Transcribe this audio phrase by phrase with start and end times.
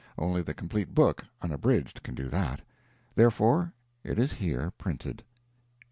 [0.17, 2.61] Only the complete book, unabridged, can do that.
[3.13, 3.71] Therefore
[4.03, 5.23] it is here printed.